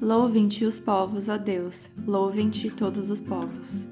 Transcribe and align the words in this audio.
Louvem-te 0.00 0.64
os 0.64 0.78
povos, 0.78 1.28
ó 1.28 1.36
Deus, 1.36 1.90
louvem-te 2.06 2.70
todos 2.70 3.10
os 3.10 3.20
povos. 3.20 3.84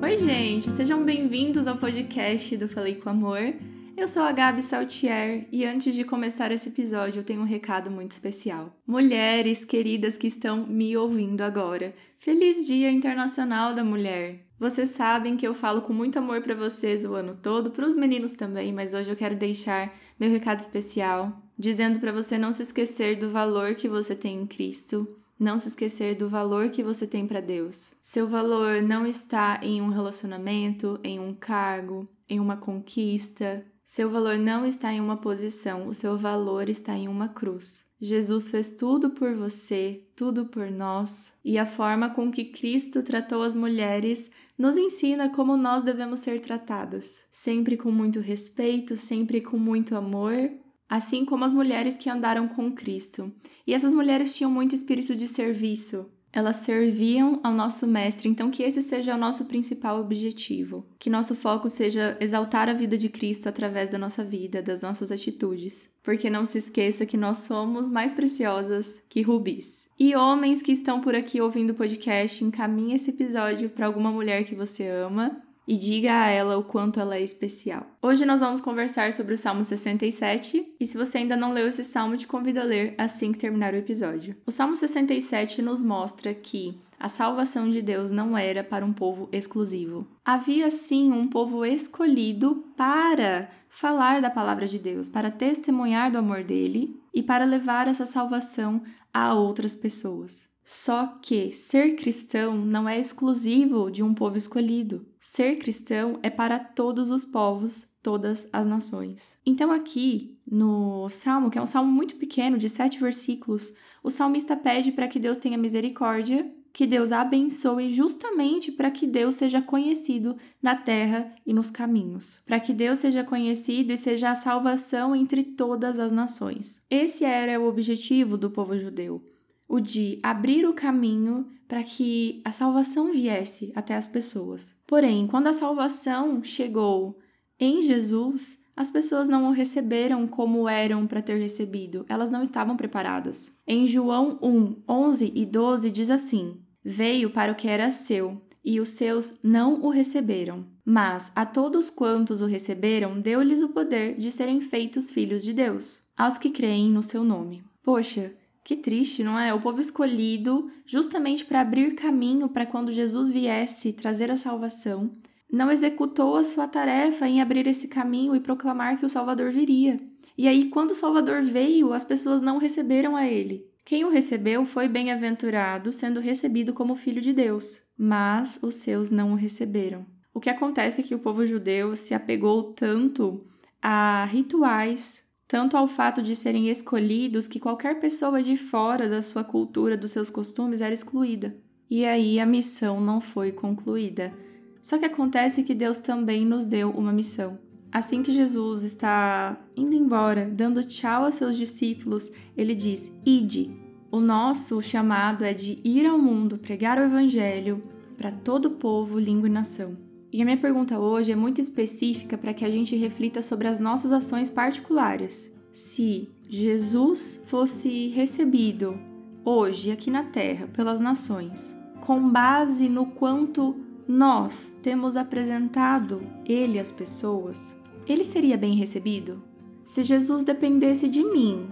Oi, 0.00 0.18
gente, 0.18 0.70
sejam 0.70 1.04
bem-vindos 1.04 1.66
ao 1.66 1.76
podcast 1.76 2.56
do 2.56 2.68
Falei 2.68 2.94
com 2.94 3.10
Amor. 3.10 3.52
Eu 3.96 4.06
sou 4.06 4.22
a 4.22 4.30
Gabi 4.30 4.62
Saltier 4.62 5.48
e 5.50 5.64
antes 5.64 5.96
de 5.96 6.04
começar 6.04 6.52
esse 6.52 6.68
episódio 6.68 7.18
eu 7.18 7.24
tenho 7.24 7.40
um 7.40 7.44
recado 7.44 7.90
muito 7.90 8.12
especial. 8.12 8.72
Mulheres 8.86 9.64
queridas 9.64 10.16
que 10.16 10.28
estão 10.28 10.64
me 10.64 10.96
ouvindo 10.96 11.40
agora, 11.40 11.92
feliz 12.18 12.64
Dia 12.64 12.92
Internacional 12.92 13.74
da 13.74 13.82
Mulher! 13.82 14.46
Vocês 14.62 14.90
sabem 14.90 15.36
que 15.36 15.44
eu 15.44 15.54
falo 15.54 15.82
com 15.82 15.92
muito 15.92 16.20
amor 16.20 16.40
para 16.40 16.54
vocês 16.54 17.04
o 17.04 17.14
ano 17.14 17.34
todo, 17.34 17.72
para 17.72 17.84
os 17.84 17.96
meninos 17.96 18.34
também, 18.34 18.72
mas 18.72 18.94
hoje 18.94 19.10
eu 19.10 19.16
quero 19.16 19.34
deixar 19.34 19.92
meu 20.20 20.30
recado 20.30 20.60
especial, 20.60 21.36
dizendo 21.62 22.00
para 22.00 22.10
você 22.10 22.36
não 22.36 22.52
se 22.52 22.64
esquecer 22.64 23.16
do 23.16 23.30
valor 23.30 23.76
que 23.76 23.88
você 23.88 24.16
tem 24.16 24.40
em 24.40 24.46
Cristo, 24.48 25.06
não 25.38 25.56
se 25.56 25.68
esquecer 25.68 26.16
do 26.16 26.28
valor 26.28 26.70
que 26.70 26.82
você 26.82 27.06
tem 27.06 27.24
para 27.24 27.40
Deus. 27.40 27.92
Seu 28.02 28.26
valor 28.26 28.82
não 28.82 29.06
está 29.06 29.60
em 29.62 29.80
um 29.80 29.88
relacionamento, 29.88 30.98
em 31.04 31.20
um 31.20 31.32
cargo, 31.32 32.08
em 32.28 32.40
uma 32.40 32.56
conquista, 32.56 33.64
seu 33.84 34.10
valor 34.10 34.38
não 34.38 34.66
está 34.66 34.92
em 34.92 35.00
uma 35.00 35.16
posição, 35.16 35.86
o 35.86 35.94
seu 35.94 36.16
valor 36.16 36.68
está 36.68 36.96
em 36.96 37.06
uma 37.06 37.28
cruz. 37.28 37.86
Jesus 38.00 38.48
fez 38.48 38.72
tudo 38.72 39.10
por 39.10 39.36
você, 39.36 40.02
tudo 40.16 40.46
por 40.46 40.68
nós, 40.68 41.32
e 41.44 41.58
a 41.58 41.64
forma 41.64 42.10
com 42.10 42.28
que 42.28 42.46
Cristo 42.46 43.04
tratou 43.04 43.40
as 43.44 43.54
mulheres 43.54 44.28
nos 44.58 44.76
ensina 44.76 45.28
como 45.28 45.56
nós 45.56 45.84
devemos 45.84 46.18
ser 46.18 46.40
tratadas, 46.40 47.22
sempre 47.30 47.76
com 47.76 47.92
muito 47.92 48.18
respeito, 48.18 48.96
sempre 48.96 49.40
com 49.40 49.56
muito 49.56 49.94
amor, 49.94 50.50
assim 50.92 51.24
como 51.24 51.42
as 51.42 51.54
mulheres 51.54 51.96
que 51.96 52.10
andaram 52.10 52.46
com 52.46 52.70
Cristo. 52.70 53.32
E 53.66 53.72
essas 53.72 53.94
mulheres 53.94 54.36
tinham 54.36 54.50
muito 54.50 54.74
espírito 54.74 55.14
de 55.14 55.26
serviço, 55.26 56.04
elas 56.30 56.56
serviam 56.56 57.40
ao 57.42 57.50
nosso 57.50 57.86
mestre, 57.86 58.28
então 58.28 58.50
que 58.50 58.62
esse 58.62 58.82
seja 58.82 59.14
o 59.14 59.18
nosso 59.18 59.46
principal 59.46 59.98
objetivo, 59.98 60.86
que 60.98 61.08
nosso 61.08 61.34
foco 61.34 61.70
seja 61.70 62.18
exaltar 62.20 62.68
a 62.68 62.74
vida 62.74 62.98
de 62.98 63.08
Cristo 63.08 63.48
através 63.48 63.88
da 63.88 63.96
nossa 63.96 64.22
vida, 64.22 64.60
das 64.60 64.82
nossas 64.82 65.10
atitudes. 65.10 65.88
Porque 66.02 66.28
não 66.28 66.44
se 66.44 66.58
esqueça 66.58 67.06
que 67.06 67.16
nós 67.16 67.38
somos 67.38 67.88
mais 67.88 68.12
preciosas 68.12 69.02
que 69.08 69.22
rubis. 69.22 69.88
E 69.98 70.14
homens 70.14 70.60
que 70.60 70.72
estão 70.72 71.00
por 71.00 71.14
aqui 71.14 71.40
ouvindo 71.40 71.70
o 71.70 71.74
podcast, 71.74 72.44
encaminhe 72.44 72.96
esse 72.96 73.08
episódio 73.08 73.70
para 73.70 73.86
alguma 73.86 74.12
mulher 74.12 74.44
que 74.44 74.54
você 74.54 74.86
ama 74.88 75.40
e 75.66 75.76
diga 75.76 76.12
a 76.12 76.28
ela 76.28 76.58
o 76.58 76.64
quanto 76.64 77.00
ela 77.00 77.16
é 77.16 77.22
especial. 77.22 77.86
Hoje 78.00 78.24
nós 78.24 78.40
vamos 78.40 78.60
conversar 78.60 79.12
sobre 79.12 79.34
o 79.34 79.38
Salmo 79.38 79.62
67 79.62 80.74
e 80.78 80.86
se 80.86 80.96
você 80.96 81.18
ainda 81.18 81.36
não 81.36 81.52
leu 81.52 81.68
esse 81.68 81.84
salmo, 81.84 82.16
te 82.16 82.26
convido 82.26 82.60
a 82.60 82.64
ler 82.64 82.94
assim 82.98 83.32
que 83.32 83.38
terminar 83.38 83.72
o 83.72 83.76
episódio. 83.76 84.36
O 84.46 84.50
Salmo 84.50 84.74
67 84.74 85.62
nos 85.62 85.82
mostra 85.82 86.34
que 86.34 86.80
a 86.98 87.08
salvação 87.08 87.68
de 87.68 87.82
Deus 87.82 88.10
não 88.10 88.38
era 88.38 88.62
para 88.62 88.84
um 88.84 88.92
povo 88.92 89.28
exclusivo. 89.32 90.06
Havia 90.24 90.70
sim 90.70 91.10
um 91.10 91.26
povo 91.26 91.64
escolhido 91.64 92.64
para 92.76 93.50
falar 93.68 94.20
da 94.20 94.30
palavra 94.30 94.66
de 94.66 94.78
Deus, 94.78 95.08
para 95.08 95.30
testemunhar 95.30 96.12
do 96.12 96.18
amor 96.18 96.44
dele 96.44 97.00
e 97.12 97.22
para 97.22 97.44
levar 97.44 97.88
essa 97.88 98.06
salvação 98.06 98.82
a 99.12 99.34
outras 99.34 99.74
pessoas. 99.74 100.51
Só 100.64 101.18
que 101.20 101.52
ser 101.52 101.96
cristão 101.96 102.56
não 102.56 102.88
é 102.88 102.98
exclusivo 102.98 103.90
de 103.90 104.02
um 104.02 104.14
povo 104.14 104.36
escolhido. 104.36 105.06
Ser 105.18 105.56
cristão 105.56 106.18
é 106.22 106.30
para 106.30 106.58
todos 106.58 107.10
os 107.10 107.24
povos, 107.24 107.86
todas 108.02 108.48
as 108.52 108.66
nações. 108.66 109.36
Então, 109.44 109.72
aqui 109.72 110.38
no 110.46 111.08
salmo, 111.08 111.50
que 111.50 111.58
é 111.58 111.62
um 111.62 111.66
salmo 111.66 111.90
muito 111.90 112.16
pequeno, 112.16 112.58
de 112.58 112.68
sete 112.68 112.98
versículos, 113.00 113.72
o 114.02 114.10
salmista 114.10 114.56
pede 114.56 114.92
para 114.92 115.08
que 115.08 115.18
Deus 115.18 115.38
tenha 115.38 115.58
misericórdia, 115.58 116.50
que 116.72 116.86
Deus 116.86 117.12
abençoe, 117.12 117.92
justamente 117.92 118.72
para 118.72 118.90
que 118.90 119.06
Deus 119.06 119.34
seja 119.34 119.60
conhecido 119.60 120.36
na 120.60 120.74
terra 120.74 121.34
e 121.44 121.52
nos 121.52 121.70
caminhos, 121.70 122.40
para 122.46 122.58
que 122.58 122.72
Deus 122.72 122.98
seja 122.98 123.22
conhecido 123.22 123.92
e 123.92 123.98
seja 123.98 124.30
a 124.30 124.34
salvação 124.34 125.14
entre 125.14 125.44
todas 125.44 125.98
as 125.98 126.10
nações. 126.10 126.82
Esse 126.88 127.24
era 127.24 127.60
o 127.60 127.68
objetivo 127.68 128.38
do 128.38 128.50
povo 128.50 128.78
judeu 128.78 129.31
o 129.72 129.80
de 129.80 130.18
abrir 130.22 130.66
o 130.66 130.74
caminho 130.74 131.46
para 131.66 131.82
que 131.82 132.42
a 132.44 132.52
salvação 132.52 133.10
viesse 133.10 133.72
até 133.74 133.96
as 133.96 134.06
pessoas. 134.06 134.76
Porém, 134.86 135.26
quando 135.26 135.46
a 135.46 135.54
salvação 135.54 136.44
chegou 136.44 137.18
em 137.58 137.80
Jesus, 137.80 138.58
as 138.76 138.90
pessoas 138.90 139.30
não 139.30 139.48
o 139.48 139.50
receberam 139.50 140.26
como 140.26 140.68
eram 140.68 141.06
para 141.06 141.22
ter 141.22 141.38
recebido, 141.38 142.04
elas 142.06 142.30
não 142.30 142.42
estavam 142.42 142.76
preparadas. 142.76 143.50
Em 143.66 143.88
João 143.88 144.38
1, 144.42 144.82
11 144.86 145.32
e 145.34 145.46
12 145.46 145.90
diz 145.90 146.10
assim: 146.10 146.60
Veio 146.84 147.30
para 147.30 147.52
o 147.52 147.54
que 147.54 147.66
era 147.66 147.90
seu, 147.90 148.42
e 148.62 148.78
os 148.78 148.90
seus 148.90 149.38
não 149.42 149.80
o 149.80 149.88
receberam. 149.88 150.66
Mas 150.84 151.32
a 151.34 151.46
todos 151.46 151.88
quantos 151.88 152.42
o 152.42 152.46
receberam, 152.46 153.18
deu-lhes 153.18 153.62
o 153.62 153.70
poder 153.70 154.18
de 154.18 154.30
serem 154.30 154.60
feitos 154.60 155.08
filhos 155.08 155.42
de 155.42 155.54
Deus, 155.54 156.02
aos 156.14 156.36
que 156.36 156.50
creem 156.50 156.90
no 156.90 157.02
seu 157.02 157.24
nome. 157.24 157.64
Poxa, 157.82 158.34
que 158.64 158.76
triste, 158.76 159.24
não 159.24 159.38
é? 159.38 159.52
O 159.52 159.60
povo 159.60 159.80
escolhido 159.80 160.70
justamente 160.86 161.44
para 161.44 161.60
abrir 161.60 161.94
caminho 161.94 162.48
para 162.48 162.66
quando 162.66 162.92
Jesus 162.92 163.28
viesse 163.28 163.92
trazer 163.92 164.30
a 164.30 164.36
salvação, 164.36 165.10
não 165.50 165.70
executou 165.70 166.36
a 166.36 166.44
sua 166.44 166.66
tarefa 166.66 167.28
em 167.28 167.42
abrir 167.42 167.66
esse 167.66 167.88
caminho 167.88 168.34
e 168.34 168.40
proclamar 168.40 168.96
que 168.96 169.04
o 169.04 169.08
Salvador 169.08 169.50
viria. 169.50 170.00
E 170.36 170.48
aí, 170.48 170.70
quando 170.70 170.92
o 170.92 170.94
Salvador 170.94 171.42
veio, 171.42 171.92
as 171.92 172.04
pessoas 172.04 172.40
não 172.40 172.56
receberam 172.56 173.14
a 173.14 173.26
ele. 173.26 173.66
Quem 173.84 174.04
o 174.04 174.10
recebeu 174.10 174.64
foi 174.64 174.88
bem-aventurado, 174.88 175.92
sendo 175.92 176.20
recebido 176.20 176.72
como 176.72 176.94
filho 176.94 177.20
de 177.20 177.32
Deus, 177.32 177.82
mas 177.98 178.58
os 178.62 178.76
seus 178.76 179.10
não 179.10 179.32
o 179.32 179.36
receberam. 179.36 180.06
O 180.32 180.40
que 180.40 180.48
acontece 180.48 181.00
é 181.00 181.04
que 181.04 181.14
o 181.14 181.18
povo 181.18 181.46
judeu 181.46 181.94
se 181.94 182.14
apegou 182.14 182.72
tanto 182.72 183.44
a 183.82 184.24
rituais, 184.24 185.24
tanto 185.52 185.76
ao 185.76 185.86
fato 185.86 186.22
de 186.22 186.34
serem 186.34 186.70
escolhidos 186.70 187.46
que 187.46 187.60
qualquer 187.60 188.00
pessoa 188.00 188.42
de 188.42 188.56
fora 188.56 189.06
da 189.06 189.20
sua 189.20 189.44
cultura, 189.44 189.98
dos 189.98 190.10
seus 190.10 190.30
costumes, 190.30 190.80
era 190.80 190.94
excluída. 190.94 191.54
E 191.90 192.06
aí 192.06 192.40
a 192.40 192.46
missão 192.46 192.98
não 192.98 193.20
foi 193.20 193.52
concluída. 193.52 194.32
Só 194.80 194.96
que 194.96 195.04
acontece 195.04 195.62
que 195.62 195.74
Deus 195.74 196.00
também 196.00 196.46
nos 196.46 196.64
deu 196.64 196.88
uma 196.88 197.12
missão. 197.12 197.58
Assim 197.92 198.22
que 198.22 198.32
Jesus 198.32 198.82
está 198.82 199.62
indo 199.76 199.94
embora, 199.94 200.50
dando 200.50 200.82
tchau 200.84 201.26
aos 201.26 201.34
seus 201.34 201.54
discípulos, 201.54 202.32
ele 202.56 202.74
diz: 202.74 203.12
Ide. 203.22 203.76
O 204.10 204.20
nosso 204.20 204.80
chamado 204.80 205.44
é 205.44 205.52
de 205.52 205.82
ir 205.84 206.06
ao 206.06 206.18
mundo, 206.18 206.56
pregar 206.56 206.96
o 206.96 207.04
evangelho 207.04 207.82
para 208.16 208.32
todo 208.32 208.70
povo, 208.70 209.18
língua 209.18 209.48
e 209.48 209.52
nação. 209.52 210.11
E 210.32 210.40
a 210.40 210.44
minha 210.46 210.56
pergunta 210.56 210.98
hoje 210.98 211.30
é 211.30 211.36
muito 211.36 211.60
específica 211.60 212.38
para 212.38 212.54
que 212.54 212.64
a 212.64 212.70
gente 212.70 212.96
reflita 212.96 213.42
sobre 213.42 213.68
as 213.68 213.78
nossas 213.78 214.12
ações 214.12 214.48
particulares. 214.48 215.54
Se 215.70 216.30
Jesus 216.48 217.38
fosse 217.44 218.08
recebido 218.08 218.98
hoje 219.44 219.90
aqui 219.90 220.10
na 220.10 220.24
Terra 220.24 220.66
pelas 220.68 221.00
nações, 221.00 221.76
com 222.00 222.30
base 222.30 222.88
no 222.88 223.04
quanto 223.04 223.76
nós 224.08 224.74
temos 224.82 225.18
apresentado 225.18 226.26
ele 226.46 226.78
às 226.78 226.90
pessoas, 226.90 227.76
ele 228.08 228.24
seria 228.24 228.56
bem 228.56 228.74
recebido? 228.74 229.42
Se 229.84 230.02
Jesus 230.02 230.42
dependesse 230.42 231.08
de 231.08 231.22
mim, 231.22 231.68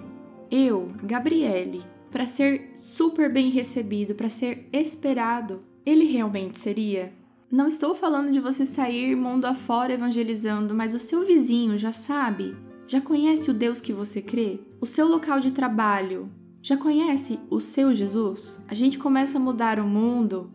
eu, 0.51 0.93
Gabriele, 1.03 1.83
para 2.11 2.27
ser 2.27 2.73
super 2.75 3.33
bem 3.33 3.49
recebido, 3.49 4.15
para 4.15 4.29
ser 4.29 4.69
esperado, 4.71 5.63
ele 5.87 6.05
realmente 6.05 6.59
seria? 6.59 7.20
Não 7.51 7.67
estou 7.67 7.97
falando 7.97 8.31
de 8.31 8.39
você 8.39 8.65
sair 8.65 9.17
mundo 9.17 9.45
afora 9.45 9.93
evangelizando, 9.93 10.73
mas 10.73 10.95
o 10.95 11.01
seu 11.01 11.27
vizinho 11.27 11.77
já 11.77 11.91
sabe? 11.91 12.57
Já 12.87 13.01
conhece 13.01 13.51
o 13.51 13.55
Deus 13.55 13.81
que 13.81 13.93
você 13.93 14.23
crê? 14.23 14.61
O 14.81 14.87
seu 14.87 15.09
local 15.09 15.41
de 15.41 15.51
trabalho 15.51 16.31
já 16.63 16.77
conhece 16.77 17.41
o 17.51 17.59
seu 17.61 17.93
Jesus? 17.93 18.61
A 18.69 18.75
gente 18.75 19.01
começa 19.01 19.37
a 19.37 19.41
mudar 19.41 19.81
o 19.81 19.85
mundo 19.85 20.49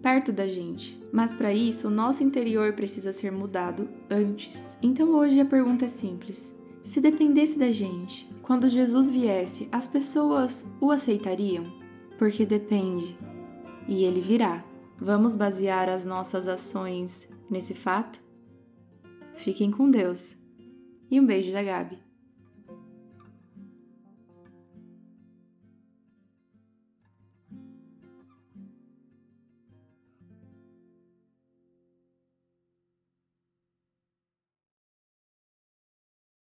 perto 0.00 0.30
da 0.30 0.46
gente, 0.46 1.02
mas 1.12 1.32
para 1.32 1.52
isso 1.52 1.88
o 1.88 1.90
nosso 1.90 2.22
interior 2.22 2.74
precisa 2.74 3.12
ser 3.12 3.32
mudado 3.32 3.88
antes. 4.08 4.76
Então 4.80 5.08
hoje 5.10 5.40
a 5.40 5.44
pergunta 5.44 5.86
é 5.86 5.88
simples: 5.88 6.54
se 6.80 7.00
dependesse 7.00 7.58
da 7.58 7.72
gente, 7.72 8.30
quando 8.42 8.68
Jesus 8.68 9.10
viesse, 9.10 9.68
as 9.72 9.88
pessoas 9.88 10.64
o 10.80 10.92
aceitariam? 10.92 11.64
Porque 12.16 12.46
depende, 12.46 13.18
e 13.88 14.04
ele 14.04 14.20
virá. 14.20 14.64
Vamos 14.98 15.36
basear 15.36 15.88
as 15.90 16.06
nossas 16.06 16.48
ações 16.48 17.28
nesse 17.50 17.74
fato? 17.74 18.22
Fiquem 19.34 19.70
com 19.70 19.90
Deus 19.90 20.34
e 21.10 21.20
um 21.20 21.26
beijo 21.26 21.52
da 21.52 21.62
Gabi. 21.62 22.05